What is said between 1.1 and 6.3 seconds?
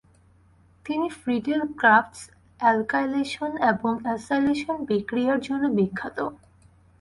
Friedel Crafts alkylation এবং acylation বিক্রিয়ার জন্য বিখ্যাত।